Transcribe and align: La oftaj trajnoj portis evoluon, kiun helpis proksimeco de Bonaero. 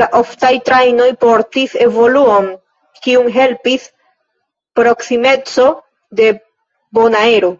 La 0.00 0.06
oftaj 0.18 0.50
trajnoj 0.68 1.08
portis 1.24 1.74
evoluon, 1.86 2.46
kiun 3.08 3.28
helpis 3.40 3.90
proksimeco 4.82 5.68
de 6.22 6.32
Bonaero. 7.00 7.56